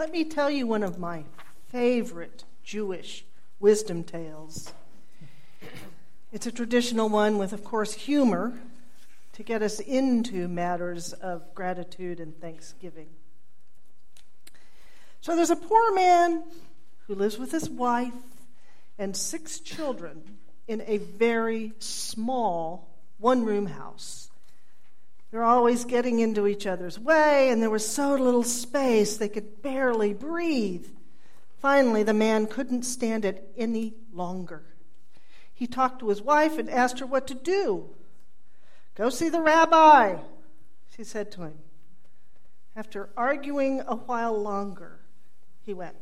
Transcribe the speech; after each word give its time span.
Let 0.00 0.12
me 0.12 0.24
tell 0.24 0.48
you 0.48 0.66
one 0.66 0.82
of 0.82 0.98
my 0.98 1.24
favorite 1.68 2.44
Jewish 2.64 3.22
wisdom 3.58 4.02
tales. 4.02 4.72
It's 6.32 6.46
a 6.46 6.50
traditional 6.50 7.10
one 7.10 7.36
with, 7.36 7.52
of 7.52 7.64
course, 7.64 7.92
humor 7.92 8.58
to 9.34 9.42
get 9.42 9.60
us 9.60 9.78
into 9.78 10.48
matters 10.48 11.12
of 11.12 11.54
gratitude 11.54 12.18
and 12.18 12.34
thanksgiving. 12.40 13.08
So 15.20 15.36
there's 15.36 15.50
a 15.50 15.56
poor 15.56 15.94
man 15.94 16.44
who 17.06 17.14
lives 17.14 17.36
with 17.36 17.52
his 17.52 17.68
wife 17.68 18.14
and 18.98 19.14
six 19.14 19.60
children 19.60 20.22
in 20.66 20.80
a 20.86 20.96
very 20.96 21.74
small 21.78 22.88
one 23.18 23.44
room 23.44 23.66
house. 23.66 24.29
They're 25.30 25.44
always 25.44 25.84
getting 25.84 26.18
into 26.18 26.46
each 26.46 26.66
other's 26.66 26.98
way, 26.98 27.50
and 27.50 27.62
there 27.62 27.70
was 27.70 27.86
so 27.86 28.14
little 28.14 28.42
space 28.42 29.16
they 29.16 29.28
could 29.28 29.62
barely 29.62 30.12
breathe. 30.12 30.86
Finally, 31.58 32.02
the 32.02 32.14
man 32.14 32.46
couldn't 32.46 32.82
stand 32.82 33.24
it 33.24 33.52
any 33.56 33.94
longer. 34.12 34.64
He 35.54 35.66
talked 35.66 36.00
to 36.00 36.08
his 36.08 36.22
wife 36.22 36.58
and 36.58 36.68
asked 36.68 36.98
her 36.98 37.06
what 37.06 37.26
to 37.28 37.34
do. 37.34 37.90
Go 38.96 39.08
see 39.10 39.28
the 39.28 39.40
rabbi, 39.40 40.16
she 40.96 41.04
said 41.04 41.30
to 41.32 41.42
him. 41.42 41.58
After 42.74 43.10
arguing 43.16 43.82
a 43.86 43.94
while 43.94 44.40
longer, 44.40 45.00
he 45.64 45.74
went. 45.74 45.96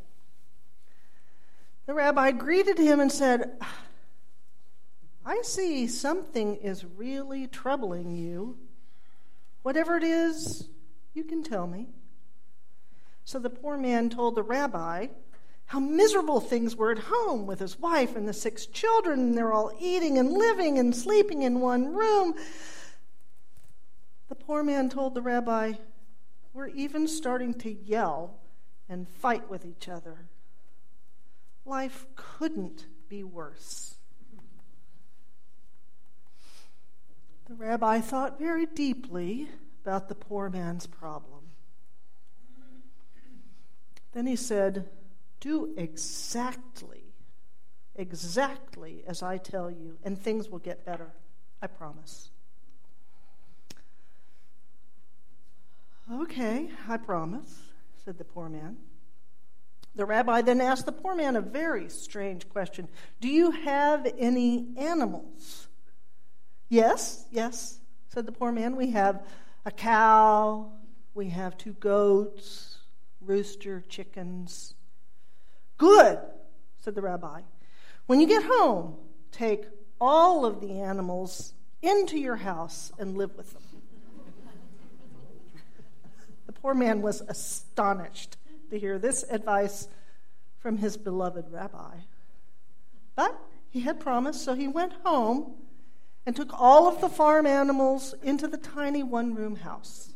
The 1.86 1.94
rabbi 1.94 2.30
greeted 2.30 2.78
him 2.78 3.00
and 3.00 3.10
said, 3.10 3.60
I 5.24 5.42
see 5.42 5.86
something 5.86 6.56
is 6.56 6.84
really 6.84 7.46
troubling 7.46 8.14
you. 8.14 8.56
Whatever 9.62 9.96
it 9.96 10.04
is, 10.04 10.68
you 11.14 11.24
can 11.24 11.42
tell 11.42 11.66
me. 11.66 11.88
So 13.24 13.38
the 13.38 13.50
poor 13.50 13.76
man 13.76 14.08
told 14.08 14.34
the 14.34 14.42
rabbi 14.42 15.08
how 15.66 15.80
miserable 15.80 16.40
things 16.40 16.76
were 16.76 16.90
at 16.90 16.98
home 16.98 17.46
with 17.46 17.58
his 17.58 17.78
wife 17.78 18.16
and 18.16 18.26
the 18.26 18.32
six 18.32 18.64
children, 18.64 19.20
and 19.20 19.36
they're 19.36 19.52
all 19.52 19.70
eating 19.78 20.16
and 20.16 20.32
living 20.32 20.78
and 20.78 20.96
sleeping 20.96 21.42
in 21.42 21.60
one 21.60 21.94
room. 21.94 22.34
The 24.30 24.34
poor 24.34 24.62
man 24.62 24.88
told 24.88 25.12
the 25.12 25.20
rabbi, 25.20 25.74
We're 26.54 26.68
even 26.68 27.06
starting 27.06 27.52
to 27.54 27.70
yell 27.70 28.38
and 28.88 29.06
fight 29.06 29.50
with 29.50 29.66
each 29.66 29.90
other. 29.90 30.24
Life 31.66 32.06
couldn't 32.16 32.86
be 33.10 33.22
worse. 33.22 33.97
The 37.48 37.54
rabbi 37.54 38.00
thought 38.00 38.38
very 38.38 38.66
deeply 38.66 39.48
about 39.82 40.08
the 40.08 40.14
poor 40.14 40.50
man's 40.50 40.86
problem. 40.86 41.44
Then 44.12 44.26
he 44.26 44.36
said, 44.36 44.88
do 45.40 45.72
exactly, 45.76 47.04
exactly 47.94 49.02
as 49.06 49.22
I 49.22 49.38
tell 49.38 49.70
you, 49.70 49.96
and 50.04 50.18
things 50.18 50.48
will 50.48 50.58
get 50.58 50.84
better. 50.84 51.12
I 51.62 51.68
promise. 51.68 52.30
Okay, 56.12 56.70
I 56.88 56.96
promise, 56.96 57.60
said 58.04 58.18
the 58.18 58.24
poor 58.24 58.48
man. 58.48 58.76
The 59.94 60.04
rabbi 60.04 60.42
then 60.42 60.60
asked 60.60 60.86
the 60.86 60.92
poor 60.92 61.14
man 61.14 61.36
a 61.36 61.40
very 61.40 61.88
strange 61.88 62.48
question 62.48 62.88
Do 63.20 63.28
you 63.28 63.50
have 63.50 64.06
any 64.18 64.68
animals? 64.76 65.67
Yes, 66.68 67.24
yes, 67.30 67.78
said 68.08 68.26
the 68.26 68.32
poor 68.32 68.52
man. 68.52 68.76
We 68.76 68.90
have 68.90 69.24
a 69.64 69.70
cow, 69.70 70.70
we 71.14 71.30
have 71.30 71.56
two 71.56 71.72
goats, 71.74 72.78
rooster, 73.20 73.82
chickens. 73.88 74.74
Good, 75.78 76.18
said 76.80 76.94
the 76.94 77.02
rabbi. 77.02 77.42
When 78.06 78.20
you 78.20 78.26
get 78.26 78.42
home, 78.44 78.96
take 79.32 79.64
all 80.00 80.44
of 80.44 80.60
the 80.60 80.80
animals 80.80 81.54
into 81.80 82.18
your 82.18 82.36
house 82.36 82.92
and 82.98 83.16
live 83.16 83.36
with 83.36 83.52
them. 83.52 83.62
the 86.46 86.52
poor 86.52 86.74
man 86.74 87.00
was 87.00 87.22
astonished 87.28 88.36
to 88.70 88.78
hear 88.78 88.98
this 88.98 89.24
advice 89.30 89.88
from 90.58 90.78
his 90.78 90.96
beloved 90.96 91.46
rabbi. 91.50 91.96
But 93.14 93.38
he 93.70 93.80
had 93.80 94.00
promised, 94.00 94.44
so 94.44 94.54
he 94.54 94.68
went 94.68 94.92
home 95.04 95.54
and 96.28 96.36
took 96.36 96.60
all 96.60 96.86
of 96.86 97.00
the 97.00 97.08
farm 97.08 97.46
animals 97.46 98.14
into 98.22 98.46
the 98.46 98.58
tiny 98.58 99.02
one 99.02 99.34
room 99.34 99.56
house. 99.56 100.12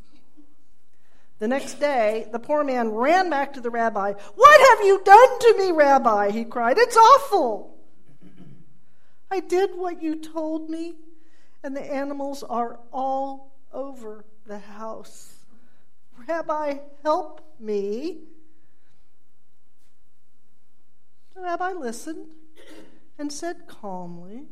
The 1.39 1.49
next 1.49 1.81
day, 1.81 2.29
the 2.31 2.39
poor 2.39 2.63
man 2.63 2.91
ran 2.91 3.31
back 3.31 3.55
to 3.55 3.63
the 3.63 3.71
rabbi. 3.71 4.13
What 4.35 4.61
have 4.77 4.87
you 4.87 5.01
done 5.03 5.39
to 5.39 5.55
me, 5.57 5.73
rabbi? 5.73 6.31
he 6.31 6.45
cried. 6.45 6.77
It's 6.77 6.99
awful. 6.99 7.79
I 9.31 9.41
did 9.41 9.71
what 9.75 10.03
you 10.03 10.17
told 10.17 10.69
me, 10.69 10.97
and 11.63 11.75
the 11.75 11.81
animals 11.81 12.43
are 12.43 12.79
all 12.93 13.57
over 13.73 14.27
the 14.45 14.59
house. 14.59 15.33
Rabbi, 16.29 16.75
help 17.03 17.41
me. 17.59 18.19
The 21.35 21.41
rabbi 21.41 21.73
listened 21.73 22.27
and 23.19 23.33
said 23.33 23.67
calmly, 23.67 24.43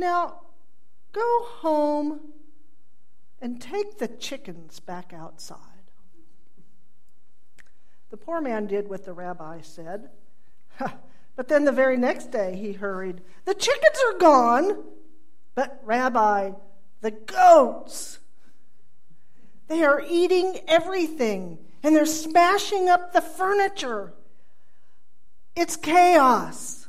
Now 0.00 0.40
go 1.12 1.44
home 1.44 2.20
and 3.40 3.60
take 3.60 3.98
the 3.98 4.08
chickens 4.08 4.80
back 4.80 5.12
outside. 5.12 5.58
The 8.10 8.16
poor 8.16 8.40
man 8.40 8.66
did 8.66 8.88
what 8.88 9.04
the 9.04 9.12
rabbi 9.12 9.60
said. 9.60 10.08
but 11.36 11.48
then 11.48 11.64
the 11.64 11.72
very 11.72 11.98
next 11.98 12.32
day 12.32 12.56
he 12.56 12.72
hurried, 12.72 13.20
The 13.44 13.54
chickens 13.54 13.98
are 14.06 14.18
gone. 14.18 14.84
But, 15.54 15.80
Rabbi, 15.84 16.52
the 17.00 17.10
goats, 17.10 18.20
they 19.66 19.82
are 19.84 20.02
eating 20.08 20.60
everything 20.66 21.58
and 21.82 21.94
they're 21.94 22.06
smashing 22.06 22.88
up 22.88 23.12
the 23.12 23.20
furniture. 23.20 24.14
It's 25.56 25.76
chaos. 25.76 26.88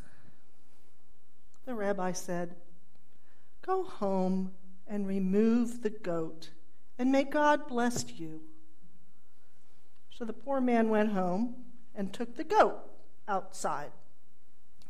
The 1.65 1.75
rabbi 1.75 2.11
said, 2.11 2.55
Go 3.71 3.83
home 3.85 4.51
and 4.85 5.07
remove 5.07 5.81
the 5.81 5.89
goat, 5.89 6.49
and 6.99 7.09
may 7.09 7.23
God 7.23 7.69
bless 7.69 8.03
you. 8.19 8.41
So 10.09 10.25
the 10.25 10.33
poor 10.33 10.59
man 10.59 10.89
went 10.89 11.13
home 11.13 11.55
and 11.95 12.11
took 12.11 12.35
the 12.35 12.43
goat 12.43 12.77
outside. 13.29 13.91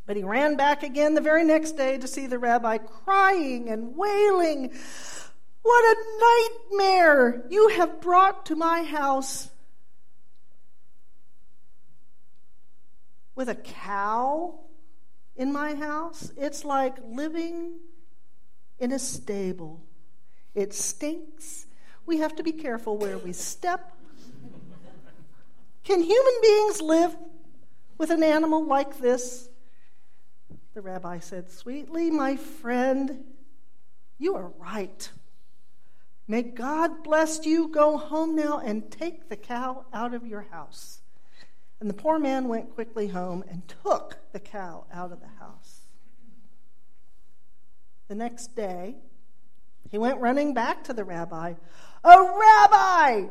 But 0.07 0.15
he 0.15 0.23
ran 0.23 0.55
back 0.57 0.81
again 0.81 1.13
the 1.13 1.21
very 1.21 1.43
next 1.43 1.73
day 1.73 1.99
to 1.99 2.07
see 2.07 2.25
the 2.25 2.39
rabbi 2.39 2.79
crying 2.79 3.69
and 3.69 3.95
wailing. 3.95 4.73
What 5.61 5.85
a 5.85 6.49
nightmare 6.71 7.45
you 7.51 7.67
have 7.67 8.01
brought 8.01 8.47
to 8.47 8.55
my 8.55 8.81
house. 8.81 9.51
With 13.35 13.47
a 13.47 13.53
cow 13.53 14.59
in 15.35 15.53
my 15.53 15.75
house? 15.75 16.31
It's 16.35 16.65
like 16.65 16.95
living 17.07 17.73
in 18.81 18.91
a 18.91 18.99
stable. 18.99 19.79
It 20.55 20.73
stinks. 20.73 21.67
We 22.05 22.17
have 22.17 22.35
to 22.35 22.43
be 22.43 22.51
careful 22.51 22.97
where 22.97 23.17
we 23.17 23.31
step. 23.31 23.93
Can 25.83 26.01
human 26.01 26.33
beings 26.41 26.81
live 26.81 27.15
with 27.97 28.09
an 28.09 28.23
animal 28.23 28.65
like 28.65 28.99
this? 28.99 29.47
The 30.73 30.81
rabbi 30.81 31.19
said 31.19 31.49
sweetly, 31.49 32.09
My 32.09 32.35
friend, 32.35 33.23
you 34.17 34.35
are 34.35 34.51
right. 34.57 35.09
May 36.27 36.43
God 36.43 37.03
bless 37.03 37.45
you. 37.45 37.67
Go 37.67 37.97
home 37.97 38.35
now 38.35 38.59
and 38.59 38.89
take 38.89 39.29
the 39.29 39.35
cow 39.35 39.85
out 39.93 40.13
of 40.13 40.25
your 40.25 40.47
house. 40.51 41.01
And 41.79 41.89
the 41.89 41.93
poor 41.93 42.19
man 42.19 42.47
went 42.47 42.73
quickly 42.73 43.07
home 43.07 43.43
and 43.49 43.61
took 43.83 44.17
the 44.31 44.39
cow 44.39 44.85
out 44.93 45.11
of 45.11 45.19
the 45.19 45.27
house. 45.39 45.60
The 48.11 48.15
next 48.15 48.57
day, 48.57 48.95
he 49.89 49.97
went 49.97 50.19
running 50.19 50.53
back 50.53 50.83
to 50.83 50.93
the 50.93 51.05
rabbi. 51.05 51.53
Oh, 52.03 52.67
Rabbi, 52.69 53.29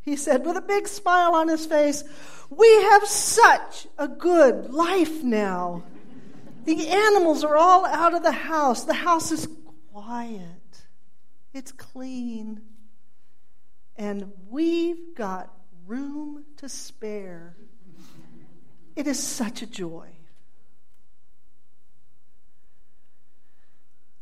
he 0.00 0.16
said 0.16 0.46
with 0.46 0.56
a 0.56 0.62
big 0.62 0.88
smile 0.88 1.34
on 1.34 1.48
his 1.48 1.66
face, 1.66 2.02
we 2.48 2.66
have 2.84 3.06
such 3.06 3.86
a 3.98 4.08
good 4.08 4.70
life 4.70 5.22
now. 5.22 5.82
The 6.64 6.88
animals 6.88 7.44
are 7.44 7.58
all 7.58 7.84
out 7.84 8.14
of 8.14 8.22
the 8.22 8.32
house. 8.32 8.84
The 8.84 8.94
house 8.94 9.32
is 9.32 9.46
quiet, 9.92 10.86
it's 11.52 11.72
clean, 11.72 12.62
and 13.96 14.32
we've 14.48 15.14
got 15.14 15.52
room 15.86 16.46
to 16.56 16.70
spare. 16.70 17.54
It 18.96 19.06
is 19.06 19.22
such 19.22 19.60
a 19.60 19.66
joy. 19.66 20.15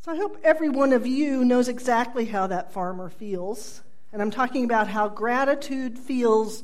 So 0.04 0.12
I 0.12 0.16
hope 0.16 0.36
every 0.44 0.68
one 0.68 0.92
of 0.92 1.06
you 1.06 1.46
knows 1.46 1.66
exactly 1.66 2.26
how 2.26 2.48
that 2.48 2.74
farmer 2.74 3.08
feels. 3.08 3.80
And 4.12 4.20
I'm 4.20 4.30
talking 4.30 4.66
about 4.66 4.86
how 4.86 5.08
gratitude 5.08 5.98
feels 5.98 6.62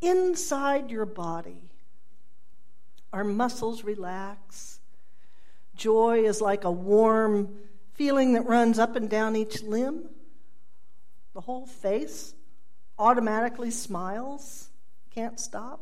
inside 0.00 0.88
your 0.88 1.04
body. 1.04 1.68
Our 3.12 3.24
muscles 3.24 3.82
relax. 3.82 4.78
Joy 5.74 6.26
is 6.26 6.40
like 6.40 6.62
a 6.62 6.70
warm 6.70 7.56
feeling 7.94 8.34
that 8.34 8.46
runs 8.46 8.78
up 8.78 8.94
and 8.94 9.10
down 9.10 9.34
each 9.34 9.64
limb. 9.64 10.04
The 11.34 11.40
whole 11.40 11.66
face 11.66 12.34
automatically 13.00 13.72
smiles, 13.72 14.68
can't 15.12 15.40
stop. 15.40 15.80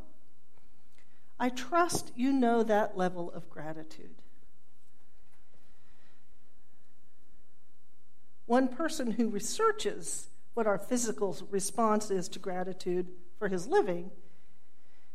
I 1.39 1.51
trust 1.51 2.13
you 2.17 2.33
know 2.33 2.63
that 2.63 2.97
level 2.97 3.31
of 3.31 3.51
gratitude. 3.51 4.15
One 8.47 8.69
person 8.69 9.13
who 9.13 9.29
researches 9.29 10.29
what 10.55 10.67
our 10.67 10.79
physical 10.79 11.37
response 11.51 12.11
is 12.11 12.29
to 12.31 12.39
gratitude 12.39 13.09
for 13.39 13.49
his 13.49 13.67
living 13.67 14.11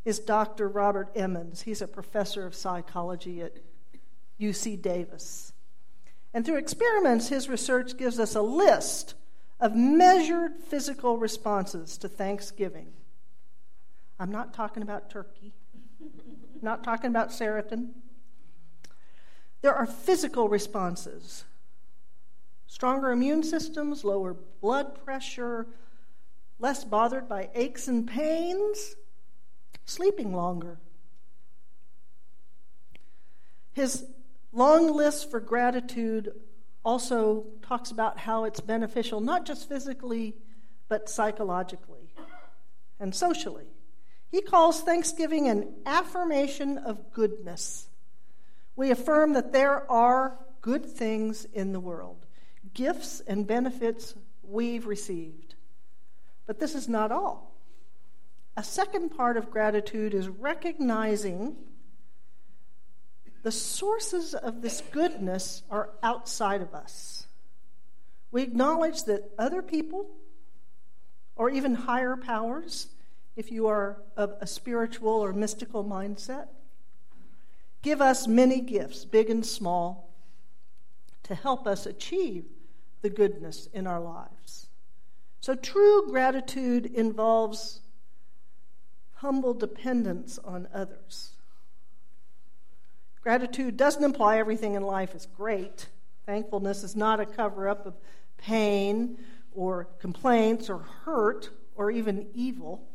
is 0.06 0.20
Dr. 0.20 0.68
Robert 0.68 1.12
Emmons. 1.16 1.62
He's 1.62 1.82
a 1.82 1.88
professor 1.88 2.46
of 2.46 2.56
psychology 2.56 3.42
at 3.42 3.58
UC 4.40 4.82
Davis. 4.82 5.54
And 6.34 6.46
through 6.46 6.58
experiments, 6.58 7.30
his 7.30 7.50
research 7.50 7.98
gives 7.98 8.20
us 8.20 8.36
a 8.36 8.42
list 8.42 9.16
of 9.60 9.76
measured 9.76 10.58
physical 10.68 11.18
responses 11.18 11.98
to 11.98 12.08
Thanksgiving. 12.08 12.88
I'm 14.20 14.32
not 14.32 14.54
talking 14.54 14.84
about 14.84 15.10
turkey, 15.10 15.54
not 16.62 16.84
talking 16.84 17.10
about 17.10 17.30
Saraton. 17.30 17.90
There 19.62 19.74
are 19.74 19.86
physical 19.86 20.50
responses 20.50 21.44
stronger 22.70 23.10
immune 23.12 23.42
systems, 23.42 24.04
lower 24.04 24.36
blood 24.62 25.04
pressure, 25.04 25.66
less 26.60 26.84
bothered 26.84 27.28
by 27.28 27.50
aches 27.56 27.88
and 27.88 28.08
pains, 28.08 28.96
sleeping 29.86 30.36
longer. 30.36 30.80
His 33.74 34.06
long 34.54 34.96
list 34.96 35.32
for 35.32 35.40
gratitude 35.40 36.32
also 36.86 37.48
talks 37.64 37.90
about 37.90 38.20
how 38.20 38.44
it's 38.44 38.60
beneficial, 38.60 39.20
not 39.20 39.48
just 39.48 39.68
physically, 39.68 40.36
but 40.88 41.10
psychologically 41.10 42.14
and 43.00 43.16
socially. 43.16 43.68
He 44.32 44.42
calls 44.42 44.82
Thanksgiving 44.82 45.48
an 45.48 45.74
affirmation 45.88 46.78
of 46.78 47.12
goodness. 47.14 47.90
We 48.76 48.92
affirm 48.92 49.34
that 49.34 49.54
there 49.54 49.92
are 49.92 50.38
good 50.62 50.86
things 50.86 51.46
in 51.46 51.74
the 51.74 51.80
world, 51.80 52.28
gifts 52.74 53.22
and 53.28 53.46
benefits 53.46 54.16
we've 54.44 54.88
received. 54.88 55.56
But 56.46 56.60
this 56.60 56.76
is 56.76 56.88
not 56.88 57.12
all. 57.12 57.56
A 58.58 58.64
second 58.64 59.10
part 59.10 59.38
of 59.38 59.52
gratitude 59.52 60.14
is 60.14 60.28
recognizing 60.28 61.56
the 63.44 63.52
sources 63.52 64.34
of 64.34 64.62
this 64.62 64.82
goodness 64.92 65.64
are 65.70 65.92
outside 66.04 66.62
of 66.62 66.74
us. 66.74 67.28
We 68.32 68.44
acknowledge 68.44 69.04
that 69.06 69.32
other 69.38 69.62
people, 69.62 70.10
or 71.36 71.50
even 71.50 71.74
higher 71.74 72.18
powers, 72.18 72.88
if 73.36 73.52
you 73.52 73.68
are 73.68 74.02
of 74.18 74.34
a 74.42 74.48
spiritual 74.48 75.14
or 75.14 75.32
mystical 75.32 75.86
mindset, 75.86 76.48
give 77.82 78.02
us 78.02 78.28
many 78.28 78.60
gifts, 78.60 79.06
big 79.06 79.30
and 79.30 79.46
small, 79.46 80.14
to 81.24 81.34
help 81.34 81.66
us 81.66 81.86
achieve 81.86 82.46
the 83.02 83.10
goodness 83.10 83.68
in 83.74 83.88
our 83.88 84.00
lives. 84.00 84.68
So, 85.42 85.56
true 85.56 86.08
gratitude 86.10 86.86
involves 86.86 87.82
humble 89.16 89.54
dependence 89.54 90.38
on 90.44 90.68
others. 90.74 91.32
Gratitude 93.22 93.78
doesn't 93.78 94.04
imply 94.04 94.38
everything 94.38 94.76
in 94.76 94.84
life 94.84 95.14
is 95.14 95.26
great. 95.26 95.88
Thankfulness 96.26 96.84
is 96.84 96.96
not 96.96 97.20
a 97.20 97.26
cover 97.26 97.68
up 97.68 97.86
of 97.86 97.96
pain 98.38 99.18
or 99.54 99.88
complaints 100.00 100.70
or 100.70 100.80
hurt 101.04 101.50
or 101.76 101.92
even 101.92 102.28
evil. 102.34 102.88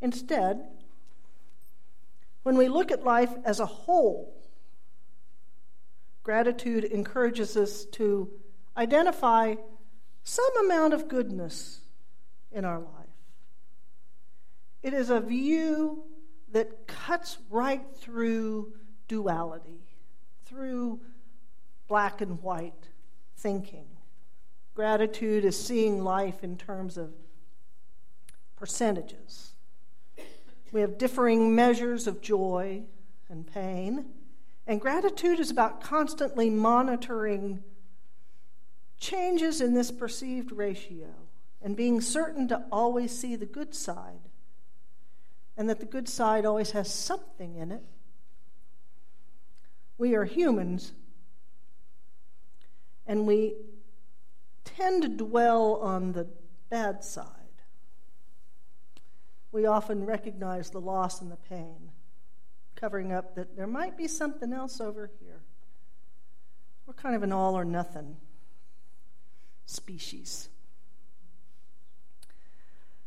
Instead, 0.00 0.62
when 2.42 2.56
we 2.56 2.68
look 2.68 2.90
at 2.90 3.04
life 3.04 3.32
as 3.44 3.60
a 3.60 3.66
whole, 3.66 4.32
gratitude 6.26 6.82
encourages 6.82 7.56
us 7.56 7.84
to 7.84 8.28
identify 8.76 9.54
some 10.24 10.64
amount 10.64 10.92
of 10.92 11.06
goodness 11.06 11.82
in 12.50 12.64
our 12.64 12.80
life. 12.80 13.06
It 14.82 14.92
is 14.92 15.08
a 15.08 15.20
view 15.20 16.02
that 16.50 16.88
cuts 16.88 17.38
right 17.48 17.84
through 17.98 18.72
duality, 19.06 19.86
through 20.46 21.00
black 21.86 22.20
and 22.20 22.42
white 22.42 22.88
thinking. 23.36 23.86
Gratitude 24.74 25.44
is 25.44 25.56
seeing 25.56 26.02
life 26.02 26.42
in 26.42 26.56
terms 26.56 26.96
of 26.96 27.12
percentages. 28.56 29.52
We 30.72 30.80
have 30.80 30.98
differing 30.98 31.54
measures 31.54 32.08
of 32.08 32.20
joy 32.20 32.82
and 33.28 33.46
pain, 33.46 34.06
and 34.66 34.80
gratitude 34.80 35.38
is 35.38 35.50
about 35.50 35.80
constantly 35.80 36.50
monitoring 36.50 37.62
changes 38.98 39.60
in 39.60 39.74
this 39.74 39.90
perceived 39.90 40.52
ratio 40.52 41.08
and 41.62 41.76
being 41.76 42.00
certain 42.00 42.48
to 42.48 42.64
always 42.72 43.16
see 43.16 43.36
the 43.36 43.46
good 43.46 43.74
side 43.74 44.20
and 45.56 45.70
that 45.70 45.80
the 45.80 45.86
good 45.86 46.08
side 46.08 46.44
always 46.44 46.72
has 46.72 46.92
something 46.92 47.56
in 47.56 47.72
it. 47.72 47.82
We 49.98 50.14
are 50.14 50.24
humans, 50.24 50.92
and 53.06 53.26
we 53.26 53.54
tend 54.64 55.02
to 55.02 55.08
dwell 55.08 55.76
on 55.76 56.12
the 56.12 56.28
bad 56.68 57.02
side. 57.02 57.24
We 59.52 59.64
often 59.64 60.04
recognize 60.04 60.68
the 60.68 60.80
loss 60.80 61.22
and 61.22 61.32
the 61.32 61.36
pain, 61.36 61.90
covering 62.76 63.12
up 63.12 63.34
that 63.34 63.56
there 63.56 63.66
might 63.66 63.96
be 63.96 64.06
something 64.06 64.52
else 64.52 64.80
over 64.80 65.10
here. 65.20 65.40
We're 66.86 66.94
kind 66.94 67.16
of 67.16 67.22
an 67.22 67.32
all 67.32 67.56
or 67.56 67.64
nothing 67.64 68.16
species. 69.64 70.48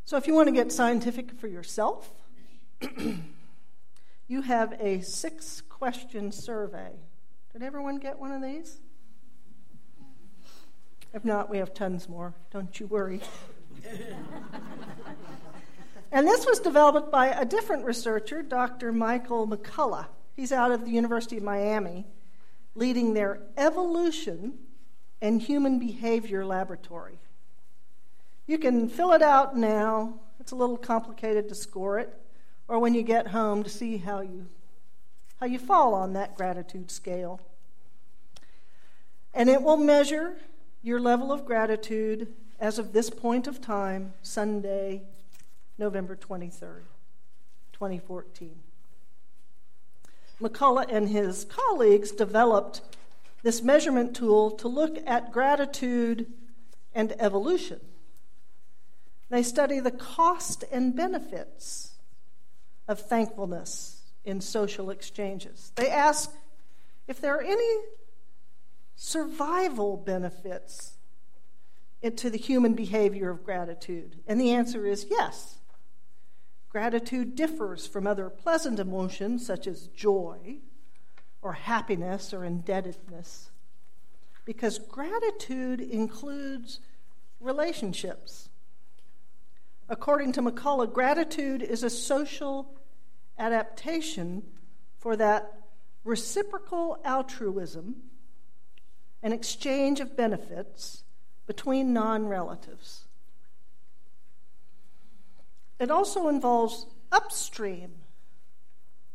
So, 0.04 0.18
if 0.18 0.28
you 0.28 0.34
want 0.34 0.48
to 0.48 0.52
get 0.52 0.72
scientific 0.72 1.40
for 1.40 1.48
yourself, 1.48 2.10
you 4.28 4.42
have 4.42 4.76
a 4.80 5.02
six 5.02 5.62
question 5.62 6.32
survey. 6.32 6.94
Did 7.54 7.64
everyone 7.64 7.98
get 7.98 8.20
one 8.20 8.32
of 8.32 8.42
these? 8.42 8.80
If 11.14 11.26
not, 11.26 11.50
we 11.50 11.58
have 11.60 11.74
tons 11.74 12.10
more. 12.10 12.34
Don't 12.52 12.80
you 12.80 12.88
worry. 12.88 13.22
and 16.12 16.28
this 16.28 16.46
was 16.46 16.60
developed 16.60 17.12
by 17.12 17.28
a 17.28 17.46
different 17.46 17.86
researcher, 17.86 18.42
Dr. 18.42 18.92
Michael 18.92 19.48
McCullough. 19.48 20.08
He's 20.36 20.52
out 20.52 20.72
of 20.72 20.86
the 20.86 20.92
University 20.92 21.38
of 21.38 21.44
Miami, 21.44 22.06
leading 22.76 23.14
their 23.14 23.42
evolution 23.58 24.58
and 25.22 25.42
human 25.42 25.80
behavior 25.80 26.46
laboratory. 26.46 27.20
You 28.48 28.58
can 28.58 28.90
fill 28.90 29.12
it 29.12 29.22
out 29.22 29.58
now. 29.58 30.16
It's 30.40 30.52
a 30.52 30.56
little 30.56 30.78
complicated 30.78 31.50
to 31.50 31.56
score 31.56 32.00
it 32.00 32.20
or 32.70 32.78
when 32.78 32.94
you 32.94 33.02
get 33.02 33.28
home 33.28 33.64
to 33.64 33.70
see 33.70 33.98
how 33.98 34.22
you, 34.22 34.48
how 35.40 35.48
you 35.48 35.60
fall 35.60 35.96
on 35.96 36.14
that 36.14 36.38
gratitude 36.38 36.92
scale. 36.92 37.42
And 39.34 39.50
it 39.50 39.64
will 39.64 39.76
measure 39.76 40.38
your 40.84 41.00
level 41.00 41.32
of 41.32 41.46
gratitude 41.46 42.28
as 42.60 42.78
of 42.78 42.94
this 42.94 43.10
point 43.10 43.48
of 43.48 43.60
time, 43.60 44.14
Sunday, 44.22 45.02
November 45.80 46.16
23rd, 46.16 46.82
2014. 47.72 48.56
McCullough 50.42 50.86
and 50.90 51.10
his 51.10 51.46
colleagues 51.46 52.12
developed 52.12 52.82
this 53.44 53.62
measurement 53.62 54.16
tool 54.16 54.52
to 54.52 54.68
look 54.68 54.98
at 55.06 55.32
gratitude 55.32 56.28
and 56.94 57.14
evolution. 57.20 57.80
They 59.30 59.44
study 59.44 59.80
the 59.80 59.92
cost 59.92 60.66
and 60.72 60.96
benefits 60.96 61.94
of 62.88 63.00
thankfulness 63.00 64.02
in 64.26 64.42
social 64.42 64.90
exchanges. 64.90 65.72
They 65.76 65.90
ask 65.90 66.32
if 67.08 67.22
there 67.22 67.36
are 67.36 67.44
any 67.44 67.76
survival 68.96 69.96
benefits 69.96 70.94
to 72.16 72.30
the 72.30 72.38
human 72.38 72.74
behavior 72.74 73.30
of 73.30 73.44
gratitude. 73.44 74.18
And 74.28 74.40
the 74.40 74.52
answer 74.52 74.86
is 74.86 75.06
yes. 75.10 75.59
Gratitude 76.70 77.36
differs 77.36 77.88
from 77.88 78.06
other 78.06 78.30
pleasant 78.30 78.80
emotions 78.80 79.46
such 79.46 79.66
as 79.66 79.88
joy 79.88 80.58
or 81.42 81.54
happiness 81.54 82.34
or 82.34 82.46
indebtedness 82.46 83.50
because 84.46 84.80
gratitude 84.80 85.82
includes 85.82 86.80
relationships. 87.40 88.50
According 89.88 90.34
to 90.34 90.42
McCullough, 90.42 90.94
gratitude 90.94 91.62
is 91.62 91.84
a 91.84 91.90
social 91.90 92.72
adaptation 93.38 94.44
for 94.98 95.16
that 95.16 95.54
reciprocal 96.04 96.98
altruism 97.04 97.96
and 99.24 99.34
exchange 99.34 100.00
of 100.00 100.16
benefits 100.16 101.04
between 101.48 101.94
non 101.94 102.28
relatives. 102.28 103.06
It 105.80 105.90
also 105.90 106.28
involves 106.28 106.86
upstream 107.12 107.92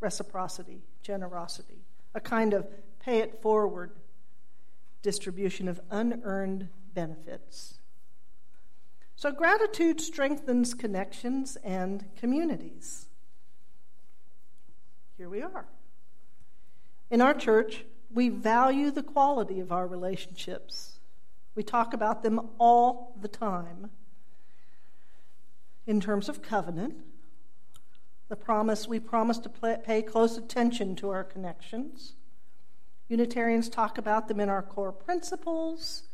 reciprocity, 0.01 0.83
generosity, 1.03 1.85
a 2.15 2.21
kind 2.21 2.53
of 2.53 2.67
pay 3.01 3.19
it 3.19 3.41
forward 3.43 3.93
distribution 5.03 5.69
of 5.69 5.81
unearned 5.91 6.69
benefits. 6.95 7.79
So, 9.17 9.31
gratitude 9.31 10.01
strengthens 10.01 10.75
connections 10.75 11.57
and 11.63 12.05
communities. 12.17 13.07
Here 15.17 15.29
we 15.29 15.43
are. 15.43 15.67
In 17.11 17.21
our 17.21 17.35
church, 17.35 17.85
we 18.13 18.29
value 18.29 18.91
the 18.91 19.03
quality 19.03 19.61
of 19.61 19.71
our 19.71 19.87
relationships. 19.87 20.99
We 21.55 21.63
talk 21.63 21.95
about 21.95 22.23
them 22.23 22.41
all 22.59 23.17
the 23.21 23.29
time. 23.29 23.91
In 25.87 26.01
terms 26.01 26.29
of 26.29 26.43
covenant, 26.43 26.97
the 28.29 28.37
promise 28.37 28.89
we 28.89 28.99
promise 28.99 29.39
to 29.39 29.49
pay 29.49 30.03
close 30.03 30.37
attention 30.39 30.97
to 30.97 31.11
our 31.11 31.25
connections. 31.25 32.15
Unitarians 33.09 33.69
talk 33.69 33.99
about 33.99 34.29
them 34.29 34.41
in 34.41 34.49
our 34.49 34.63
core 34.63 34.93
principles. 34.93 36.05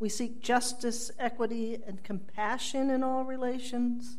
We 0.00 0.08
seek 0.08 0.42
justice, 0.42 1.12
equity, 1.18 1.78
and 1.86 2.02
compassion 2.02 2.90
in 2.90 3.04
all 3.04 3.24
relations. 3.24 4.18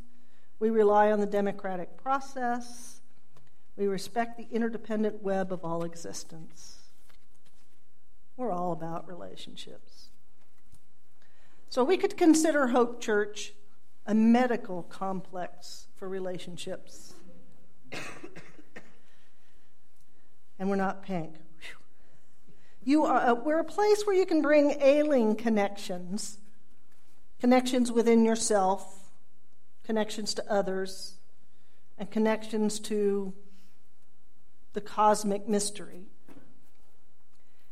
We 0.59 0.69
rely 0.69 1.11
on 1.11 1.19
the 1.19 1.25
democratic 1.25 1.97
process. 1.97 3.01
We 3.75 3.87
respect 3.87 4.37
the 4.37 4.47
interdependent 4.51 5.21
web 5.21 5.51
of 5.51 5.65
all 5.65 5.83
existence. 5.83 6.77
We're 8.37 8.51
all 8.51 8.71
about 8.71 9.07
relationships. 9.07 10.09
So 11.69 11.83
we 11.83 11.97
could 11.97 12.15
consider 12.15 12.67
Hope 12.67 13.01
Church 13.01 13.53
a 14.05 14.13
medical 14.13 14.83
complex 14.83 15.87
for 15.95 16.09
relationships. 16.09 17.13
and 20.59 20.69
we're 20.69 20.75
not 20.75 21.03
pink. 21.03 21.35
You 22.83 23.05
are, 23.05 23.17
uh, 23.17 23.33
we're 23.35 23.59
a 23.59 23.63
place 23.63 24.05
where 24.05 24.15
you 24.15 24.25
can 24.25 24.41
bring 24.41 24.77
ailing 24.81 25.35
connections, 25.35 26.39
connections 27.39 27.91
within 27.91 28.25
yourself, 28.25 29.11
connections 29.83 30.33
to 30.35 30.51
others, 30.51 31.15
and 31.97 32.09
connections 32.09 32.79
to 32.79 33.33
the 34.73 34.81
cosmic 34.81 35.47
mystery. 35.47 36.05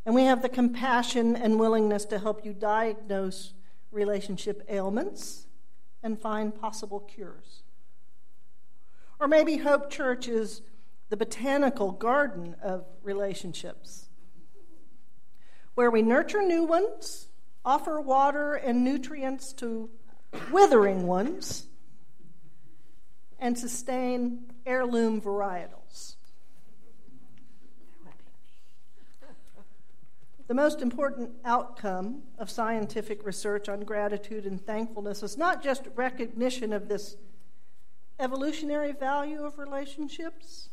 And 0.06 0.14
we 0.14 0.24
have 0.24 0.42
the 0.42 0.50
compassion 0.50 1.36
and 1.36 1.60
willingness 1.60 2.06
to 2.06 2.20
help 2.20 2.46
you 2.46 2.54
diagnose 2.54 3.54
relationship 3.92 4.64
ailments 4.70 5.48
and 6.02 6.20
find 6.20 6.54
possible 6.60 7.00
cures. 7.00 7.64
Or 9.20 9.28
maybe 9.28 9.58
Hope 9.58 9.90
Church 9.90 10.28
is 10.28 10.62
the 11.10 11.18
botanical 11.18 11.92
garden 11.92 12.56
of 12.62 12.86
relationships 13.04 14.10
where 15.76 15.90
we 15.90 16.02
nurture 16.02 16.42
new 16.42 16.64
ones, 16.64 17.30
offer 17.64 18.02
water 18.02 18.54
and 18.54 18.84
nutrients 18.84 19.54
to 19.54 19.90
withering 20.52 21.08
ones, 21.08 21.68
and 23.40 23.58
sustain 23.58 24.52
heirloom 24.66 25.22
varietals. 25.22 26.16
The 30.50 30.56
most 30.56 30.82
important 30.82 31.30
outcome 31.46 32.24
of 32.40 32.50
scientific 32.50 33.24
research 33.24 33.70
on 33.70 33.82
gratitude 33.82 34.48
and 34.48 34.60
thankfulness 34.60 35.22
is 35.22 35.38
not 35.38 35.64
just 35.64 35.84
recognition 35.94 36.74
of 36.74 36.90
this 36.90 37.18
evolutionary 38.20 38.92
value 38.92 39.46
of 39.46 39.60
relationships, 39.60 40.70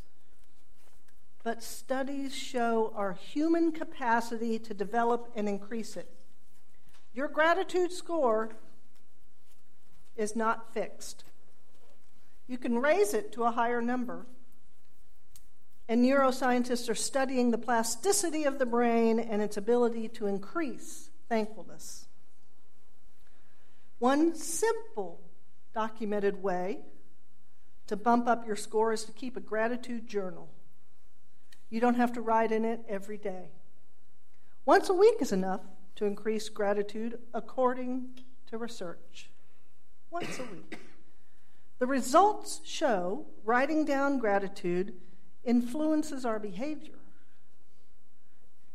but 1.45 1.63
studies 1.63 2.35
show 2.35 2.91
our 2.97 3.13
human 3.13 3.71
capacity 3.71 4.59
to 4.61 4.73
develop 4.73 5.31
and 5.37 5.47
increase 5.47 5.95
it. 5.99 6.09
Your 7.13 7.29
gratitude 7.29 7.93
score 7.93 8.53
is 10.17 10.35
not 10.35 10.73
fixed. 10.73 11.25
You 12.47 12.57
can 12.57 12.79
raise 12.79 13.13
it 13.13 13.31
to 13.33 13.45
a 13.45 13.51
higher 13.51 13.83
number. 13.83 14.25
And 15.89 16.05
neuroscientists 16.05 16.89
are 16.91 16.97
studying 16.97 17.51
the 17.51 17.59
plasticity 17.59 18.45
of 18.45 18.59
the 18.59 18.67
brain 18.67 19.21
and 19.21 19.41
its 19.41 19.57
ability 19.57 20.09
to 20.09 20.27
increase 20.27 21.11
thankfulness. 21.29 22.07
One 23.99 24.35
simple 24.35 25.21
documented 25.75 26.43
way 26.43 26.81
to 27.87 27.97
bump 27.97 28.27
up 28.27 28.47
your 28.47 28.57
score 28.57 28.93
is 28.93 29.05
to 29.05 29.13
keep 29.13 29.37
a 29.37 29.41
gratitude 29.41 30.09
journal. 30.09 30.49
You 31.71 31.81
don't 31.81 31.95
have 31.95 32.13
to 32.15 32.21
write 32.21 32.53
in 32.53 32.65
it 32.65 32.81
every 32.89 33.19
day. 33.19 33.51
Once 34.65 34.89
a 34.89 34.95
week 34.95 35.17
is 35.21 35.33
enough 35.33 35.61
to 35.95 36.05
increase 36.05 36.49
gratitude 36.49 37.19
according 37.33 38.09
to 38.49 38.59
research. 38.59 39.31
Once 40.11 40.39
a 40.39 40.43
week. 40.43 40.79
The 41.79 41.87
results 41.87 42.61
show 42.65 43.27
writing 43.45 43.85
down 43.85 44.19
gratitude 44.19 44.95
influences 45.47 46.27
our 46.27 46.39
behavior. 46.39 46.99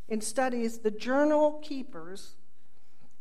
In 0.08 0.22
studies, 0.22 0.80
the 0.80 0.92
journal 0.92 1.60
keepers 1.62 2.36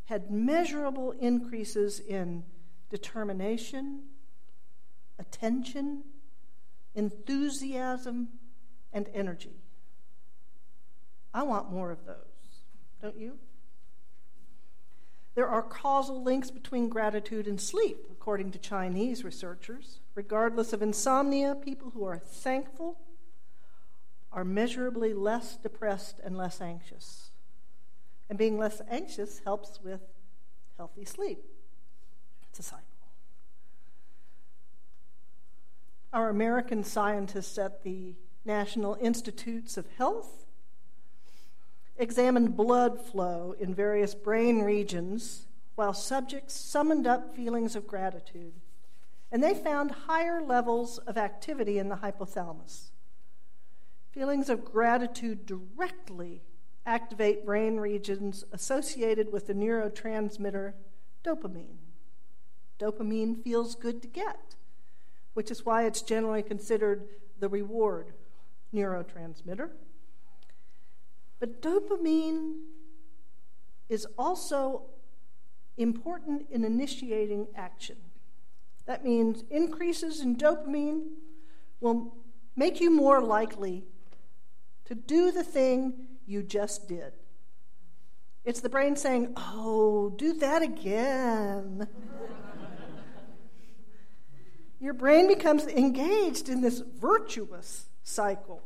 had 0.07 0.31
measurable 0.31 1.13
increases 1.13 2.01
in 2.01 2.45
determination, 2.89 4.03
attention, 5.19 6.03
enthusiasm, 6.95 8.29
and 8.93 9.09
energy. 9.15 9.55
I 11.33 11.45
want 11.45 11.71
more 11.71 11.93
of 11.93 12.07
those, 12.07 12.17
don't 13.01 13.17
you? 13.17 13.39
There 15.37 15.47
are 15.47 15.63
causal 15.63 16.23
links 16.23 16.51
between 16.51 16.89
gratitude 16.89 17.47
and 17.47 17.61
sleep, 17.61 18.09
according 18.11 18.51
to 18.51 18.59
Chinese 18.59 19.23
researchers. 19.23 20.01
Regardless 20.17 20.73
of 20.73 20.83
insomnia, 20.83 21.55
people 21.55 21.91
who 21.91 22.05
are 22.05 22.19
thankful 22.19 22.99
are 24.33 24.45
measurably 24.45 25.13
less 25.13 25.57
depressed 25.57 26.21
and 26.23 26.37
less 26.37 26.61
anxious. 26.61 27.31
And 28.29 28.39
being 28.39 28.59
less 28.59 28.81
anxious 28.89 29.41
helps 29.45 29.81
with 29.83 30.01
healthy 30.77 31.05
sleep. 31.05 31.45
It's 32.49 32.61
a 32.61 32.63
cycle. 32.63 32.85
Our 36.13 36.29
American 36.29 36.85
scientists 36.85 37.59
at 37.59 37.83
the 37.83 38.15
National 38.45 38.97
Institutes 39.01 39.77
of 39.77 39.87
Health 39.97 40.47
examined 41.97 42.57
blood 42.57 43.01
flow 43.01 43.55
in 43.61 43.75
various 43.75 44.15
brain 44.15 44.63
regions 44.63 45.47
while 45.75 45.93
subjects 45.93 46.55
summoned 46.55 47.07
up 47.07 47.35
feelings 47.35 47.77
of 47.77 47.87
gratitude. 47.87 48.55
And 49.31 49.43
they 49.43 49.55
found 49.55 49.91
higher 49.91 50.43
levels 50.43 50.99
of 50.99 51.17
activity 51.17 51.79
in 51.79 51.89
the 51.89 51.97
hypothalamus. 51.97 52.91
Feelings 54.13 54.49
of 54.49 54.65
gratitude 54.65 55.47
directly 55.47 56.43
activate 56.85 57.47
brain 57.47 57.79
regions 57.79 58.45
associated 58.53 59.33
with 59.33 59.47
the 59.47 59.55
neurotransmitter 59.55 60.73
dopamine. 61.25 61.77
Dopamine 62.81 63.43
feels 63.45 63.75
good 63.75 64.03
to 64.03 64.09
get, 64.09 64.57
which 65.35 65.51
is 65.51 65.65
why 65.65 65.85
it's 65.85 66.03
generally 66.03 66.43
considered 66.43 67.07
the 67.39 67.49
reward 67.49 68.13
neurotransmitter. 68.75 69.71
But 71.39 71.63
dopamine 71.63 72.63
is 73.89 74.07
also 74.19 74.83
important 75.77 76.47
in 76.51 76.65
initiating 76.65 77.47
action. 77.55 77.97
That 78.87 79.05
means 79.05 79.45
increases 79.51 80.21
in 80.21 80.37
dopamine 80.37 81.03
will 81.81 82.15
make 82.57 82.81
you 82.81 82.91
more 82.91 83.21
likely 83.21 83.85
to 84.91 84.97
do 84.97 85.31
the 85.31 85.45
thing 85.45 85.95
you 86.27 86.43
just 86.43 86.89
did. 86.89 87.13
It's 88.45 88.61
the 88.61 88.69
brain 88.69 88.97
saying, 88.97 89.35
Oh, 89.37 90.13
do 90.17 90.33
that 90.35 90.63
again. 90.63 91.87
Your 94.81 94.95
brain 94.95 95.29
becomes 95.29 95.69
engaged 95.69 96.49
in 96.49 96.61
this 96.61 96.81
virtuous 96.81 97.87
cycle. 98.03 98.65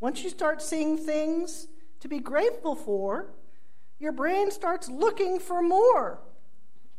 Once 0.00 0.22
you 0.22 0.28
start 0.28 0.60
seeing 0.60 0.98
things 0.98 1.68
to 2.00 2.08
be 2.08 2.18
grateful 2.18 2.74
for, 2.74 3.30
your 3.98 4.12
brain 4.12 4.50
starts 4.50 4.90
looking 4.90 5.38
for 5.38 5.62
more 5.62 6.20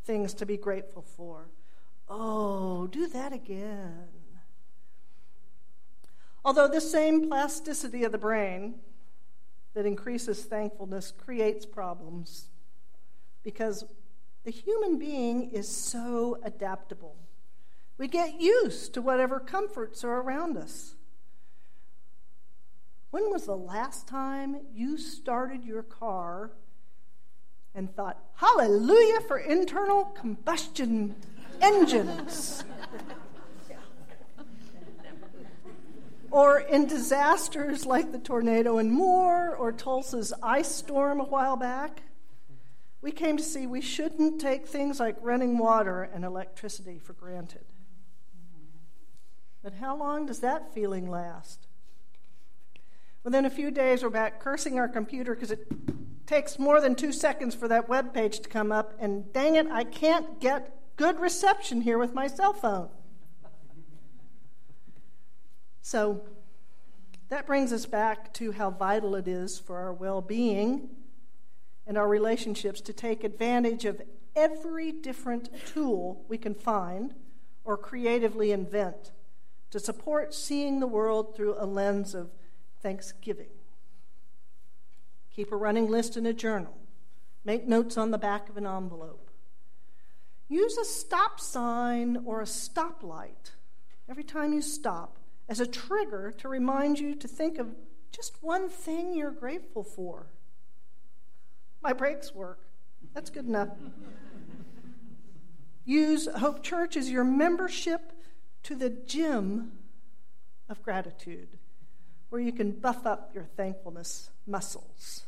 things 0.05 0.33
to 0.33 0.47
be 0.47 0.57
grateful 0.57 1.03
for. 1.03 1.49
Oh, 2.07 2.87
do 2.87 3.05
that 3.09 3.31
again. 3.31 4.07
Although 6.43 6.67
this 6.67 6.91
same 6.91 7.27
plasticity 7.27 8.03
of 8.03 8.11
the 8.11 8.17
brain 8.17 8.75
that 9.73 9.85
increases 9.85 10.43
thankfulness 10.43 11.11
creates 11.11 11.65
problems 11.65 12.49
because 13.43 13.85
the 14.43 14.51
human 14.51 14.97
being 14.97 15.51
is 15.51 15.67
so 15.67 16.39
adaptable. 16.43 17.15
We 17.97 18.07
get 18.07 18.39
used 18.39 18.93
to 18.93 19.01
whatever 19.01 19.39
comforts 19.39 20.03
are 20.03 20.21
around 20.21 20.57
us. 20.57 20.95
When 23.11 23.29
was 23.31 23.45
the 23.45 23.57
last 23.57 24.07
time 24.07 24.57
you 24.73 24.97
started 24.97 25.65
your 25.65 25.83
car 25.83 26.51
and 27.75 27.93
thought, 27.93 28.17
Hallelujah 28.35 29.21
for 29.21 29.39
internal 29.39 30.05
combustion 30.05 31.15
engines? 31.61 32.63
Or 36.31 36.59
in 36.59 36.85
disasters 36.85 37.85
like 37.85 38.11
the 38.11 38.19
tornado 38.19 38.77
in 38.77 38.91
Moore 38.91 39.55
or 39.55 39.71
Tulsa's 39.71 40.33
ice 40.43 40.69
storm 40.73 41.19
a 41.19 41.25
while 41.25 41.55
back, 41.55 42.03
we 43.01 43.11
came 43.11 43.37
to 43.37 43.43
see 43.43 43.65
we 43.65 43.81
shouldn't 43.81 44.41
take 44.41 44.67
things 44.67 44.99
like 44.99 45.15
running 45.21 45.57
water 45.57 46.03
and 46.03 46.25
electricity 46.25 46.99
for 46.99 47.13
granted. 47.13 47.65
But 49.63 49.73
how 49.75 49.97
long 49.97 50.25
does 50.25 50.39
that 50.39 50.73
feeling 50.73 51.09
last? 51.09 51.67
Within 53.23 53.45
a 53.45 53.49
few 53.49 53.71
days, 53.71 54.03
we're 54.03 54.09
back 54.09 54.39
cursing 54.39 54.79
our 54.79 54.87
computer 54.87 55.35
because 55.35 55.51
it 55.51 55.67
takes 56.25 56.59
more 56.59 56.79
than 56.79 56.95
two 56.95 57.11
seconds 57.11 57.55
for 57.55 57.67
that 57.67 57.89
web 57.89 58.13
page 58.13 58.39
to 58.39 58.49
come 58.49 58.71
up, 58.71 58.93
and 58.99 59.31
dang 59.33 59.55
it, 59.55 59.67
I 59.69 59.83
can't 59.83 60.39
get 60.39 60.75
good 60.95 61.19
reception 61.19 61.81
here 61.81 61.97
with 61.97 62.13
my 62.13 62.27
cell 62.27 62.53
phone. 62.53 62.89
So 65.89 66.21
that 67.29 67.47
brings 67.47 67.73
us 67.73 67.87
back 67.87 68.31
to 68.35 68.51
how 68.51 68.69
vital 68.69 69.15
it 69.15 69.27
is 69.27 69.57
for 69.57 69.75
our 69.79 69.91
well 69.91 70.21
being 70.21 70.87
and 71.87 71.97
our 71.97 72.07
relationships 72.07 72.79
to 72.81 72.93
take 72.93 73.23
advantage 73.23 73.85
of 73.85 73.99
every 74.35 74.91
different 74.91 75.49
tool 75.65 76.23
we 76.29 76.37
can 76.37 76.53
find 76.53 77.15
or 77.63 77.75
creatively 77.75 78.51
invent 78.51 79.13
to 79.71 79.79
support 79.79 80.35
seeing 80.35 80.79
the 80.79 80.85
world 80.85 81.35
through 81.35 81.55
a 81.57 81.65
lens 81.65 82.13
of 82.13 82.29
thanksgiving. 82.83 83.49
Keep 85.35 85.51
a 85.51 85.57
running 85.57 85.89
list 85.89 86.15
in 86.15 86.27
a 86.27 86.33
journal. 86.33 86.77
Make 87.43 87.67
notes 87.67 87.97
on 87.97 88.11
the 88.11 88.19
back 88.19 88.47
of 88.47 88.57
an 88.57 88.67
envelope. 88.67 89.31
Use 90.49 90.77
a 90.77 90.85
stop 90.85 91.39
sign 91.39 92.21
or 92.25 92.41
a 92.41 92.45
stoplight 92.45 93.53
every 94.07 94.23
time 94.23 94.53
you 94.53 94.61
stop 94.61 95.15
as 95.49 95.59
a 95.59 95.67
trigger 95.67 96.31
to 96.37 96.47
remind 96.47 96.99
you 96.99 97.15
to 97.15 97.27
think 97.27 97.57
of 97.57 97.75
just 98.11 98.41
one 98.41 98.69
thing 98.69 99.13
you're 99.13 99.31
grateful 99.31 99.83
for. 99.83 100.27
My 101.81 101.91
brakes 101.91 102.33
work. 102.33 102.59
That's 103.13 103.31
good 103.31 103.45
enough. 103.45 103.69
Use 105.85 106.27
Hope 106.37 106.63
Church 106.63 106.95
as 106.95 107.09
your 107.09 107.23
membership 107.23 108.13
to 108.63 108.75
the 108.75 108.89
gym 108.91 109.71
of 110.69 110.83
gratitude, 110.83 111.57
where 112.29 112.41
you 112.41 112.51
can 112.51 112.71
buff 112.71 113.07
up 113.07 113.31
your 113.33 113.45
thankfulness 113.45 114.29
muscles. 114.45 115.25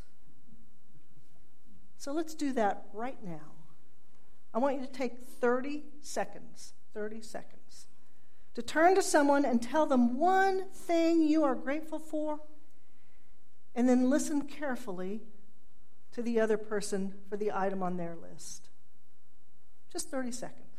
So 1.98 2.12
let's 2.12 2.34
do 2.34 2.52
that 2.52 2.84
right 2.92 3.18
now. 3.24 3.50
I 4.54 4.58
want 4.58 4.78
you 4.78 4.86
to 4.86 4.92
take 4.92 5.26
30 5.40 5.82
seconds, 6.00 6.74
30 6.94 7.22
seconds, 7.22 7.61
to 8.54 8.62
turn 8.62 8.94
to 8.94 9.02
someone 9.02 9.44
and 9.44 9.62
tell 9.62 9.86
them 9.86 10.18
one 10.18 10.68
thing 10.70 11.22
you 11.22 11.42
are 11.42 11.54
grateful 11.54 11.98
for, 11.98 12.40
and 13.74 13.88
then 13.88 14.10
listen 14.10 14.42
carefully 14.42 15.22
to 16.12 16.22
the 16.22 16.38
other 16.38 16.58
person 16.58 17.14
for 17.28 17.36
the 17.36 17.50
item 17.50 17.82
on 17.82 17.96
their 17.96 18.14
list. 18.14 18.68
Just 19.90 20.10
30 20.10 20.32
seconds. 20.32 20.71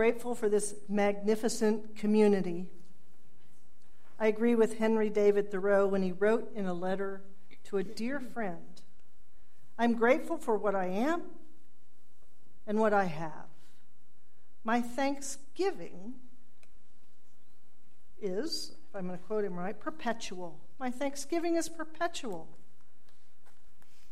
Grateful 0.00 0.34
for 0.34 0.48
this 0.48 0.76
magnificent 0.88 1.94
community. 1.94 2.66
I 4.18 4.28
agree 4.28 4.54
with 4.54 4.78
Henry 4.78 5.10
David 5.10 5.50
Thoreau 5.50 5.86
when 5.86 6.02
he 6.02 6.10
wrote 6.10 6.50
in 6.56 6.64
a 6.64 6.72
letter 6.72 7.20
to 7.64 7.76
a 7.76 7.82
dear 7.84 8.18
friend 8.18 8.80
I'm 9.78 9.92
grateful 9.92 10.38
for 10.38 10.56
what 10.56 10.74
I 10.74 10.86
am 10.86 11.24
and 12.66 12.80
what 12.80 12.94
I 12.94 13.04
have. 13.04 13.48
My 14.64 14.80
thanksgiving 14.80 16.14
is, 18.22 18.72
if 18.88 18.96
I'm 18.96 19.06
going 19.06 19.18
to 19.18 19.24
quote 19.26 19.44
him 19.44 19.58
right, 19.58 19.78
perpetual. 19.78 20.60
My 20.78 20.90
thanksgiving 20.90 21.56
is 21.56 21.68
perpetual. 21.68 22.48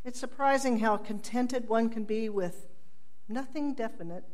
It's 0.05 0.21
surprising 0.21 0.81
how 0.81 0.99
contented 0.99 1.67
one 1.67 1.89
can 1.89 2.05
be 2.05 2.29
with 2.29 2.67
nothing 3.27 3.73
definite 3.73 4.25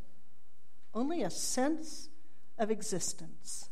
only 0.94 1.22
a 1.22 1.30
sense 1.30 2.08
of 2.58 2.70
existence. 2.70 3.68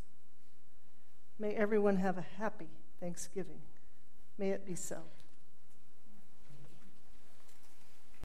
May 1.39 1.55
everyone 1.55 1.97
have 1.97 2.19
a 2.19 2.27
happy 2.39 2.69
Thanksgiving. 3.01 3.61
May 4.39 4.51
it 4.51 4.67
be 4.67 4.75
so. 4.75 5.03